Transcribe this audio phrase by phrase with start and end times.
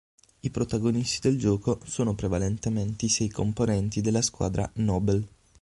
[0.39, 5.23] I protagonisti del gioco sono prevalentemente i sei componenti della squadra Noble.